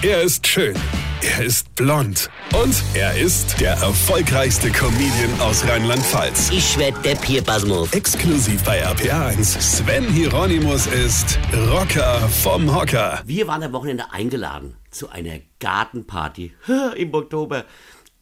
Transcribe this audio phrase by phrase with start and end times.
[0.00, 0.76] Er ist schön.
[1.22, 2.30] Er ist blond.
[2.54, 6.50] Und er ist der erfolgreichste Comedian aus Rheinland-Pfalz.
[6.52, 7.92] Ich werd der Pierpasmus.
[7.92, 9.60] Exklusiv bei RPA1.
[9.60, 13.20] Sven Hieronymus ist Rocker vom Hocker.
[13.26, 16.52] Wir waren am Wochenende eingeladen zu einer Gartenparty
[16.96, 17.64] im Oktober.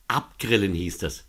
[0.09, 1.27] Abgrillen hieß das.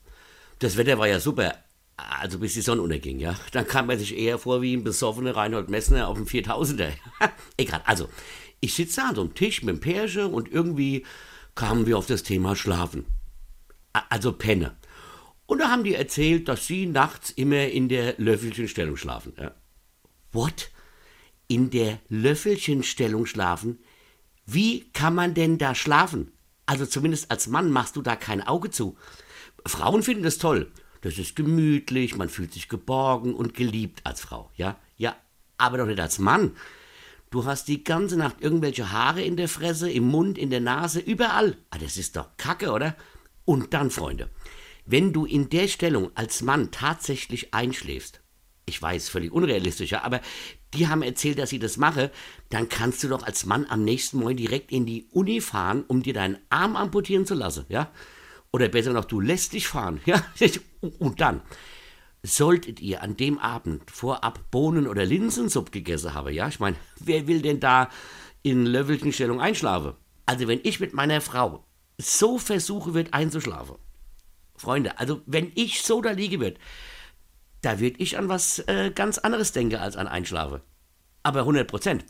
[0.59, 1.55] Das Wetter war ja super.
[1.97, 3.35] Also bis die Sonne unterging, ja.
[3.51, 6.91] Dann kam man sich eher vor wie ein besoffener Reinhold Messner auf dem 4000er.
[7.57, 8.07] Egal, also
[8.59, 11.05] ich sitze da an so einem Tisch mit dem Pärchen und irgendwie
[11.55, 13.05] kamen wir auf das Thema Schlafen.
[14.09, 14.77] Also Penne.
[15.47, 19.33] Und da haben die erzählt, dass sie nachts immer in der Löffelchenstellung schlafen.
[19.39, 19.55] Ja.
[20.31, 20.69] What?
[21.47, 23.79] In der Löffelchenstellung schlafen?
[24.45, 26.31] Wie kann man denn da schlafen?
[26.65, 28.97] Also zumindest als Mann machst du da kein Auge zu.
[29.65, 30.71] Frauen finden das toll.
[31.01, 34.77] Das ist gemütlich, man fühlt sich geborgen und geliebt als Frau, ja?
[34.97, 35.15] Ja,
[35.57, 36.55] aber doch nicht als Mann.
[37.29, 40.99] Du hast die ganze Nacht irgendwelche Haare in der Fresse, im Mund, in der Nase,
[40.99, 41.57] überall.
[41.69, 42.95] Ah, das ist doch Kacke, oder?
[43.43, 44.29] Und dann, Freunde,
[44.85, 48.21] wenn du in der Stellung als Mann tatsächlich einschläfst,
[48.65, 50.21] ich weiß, völlig unrealistisch, ja, aber
[50.73, 52.11] die haben erzählt, dass sie das mache,
[52.49, 56.03] dann kannst du doch als Mann am nächsten Morgen direkt in die Uni fahren, um
[56.03, 57.91] dir deinen Arm amputieren zu lassen, ja?
[58.51, 60.23] Oder besser noch, du lässt dich fahren, ja?
[60.99, 61.41] Und dann,
[62.23, 67.27] solltet ihr an dem Abend vorab Bohnen- oder Linsensuppe gegessen haben, ja, ich meine, wer
[67.27, 67.89] will denn da
[68.43, 69.93] in Löffelchenstellung einschlafen?
[70.25, 71.65] Also wenn ich mit meiner Frau
[71.97, 73.77] so versuche wird einzuschlafen,
[74.55, 76.57] Freunde, also wenn ich so da liege wird,
[77.61, 80.61] da wird ich an was äh, ganz anderes denken als an Einschlafen.
[81.23, 82.05] Aber 100 Prozent.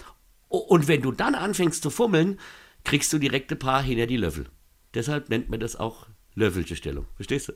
[0.50, 2.40] Und wenn du dann anfängst zu fummeln,
[2.84, 4.50] kriegst du direkt ein paar hinter die Löffel.
[4.94, 7.06] Deshalb nennt man das auch Löffelchenstellung.
[7.16, 7.54] Verstehst du?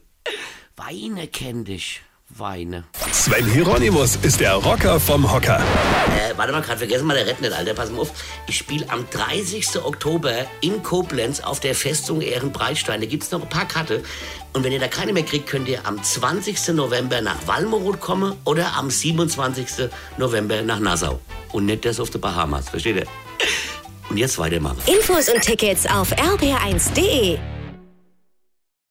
[0.76, 2.02] Weine kenn dich
[2.38, 2.86] weine.
[3.12, 5.60] Sven Hieronymus ist der Rocker vom Hocker.
[5.60, 7.74] Äh, warte mal, gerade vergessen mal der Rett nicht, Alter.
[7.74, 8.12] Pass mal auf.
[8.48, 9.84] Ich spiele am 30.
[9.84, 13.02] Oktober in Koblenz auf der Festung Ehrenbreitstein.
[13.02, 14.04] Da gibt es noch ein paar Karte.
[14.54, 16.70] Und wenn ihr da keine mehr kriegt, könnt ihr am 20.
[16.70, 19.90] November nach Walmoroth kommen oder am 27.
[20.18, 21.20] November nach Nassau.
[21.52, 23.08] Und nicht das auf der Bahamas, versteht ihr?
[24.10, 24.78] Und jetzt weitermachen.
[24.88, 27.51] Infos und Tickets auf rb1.de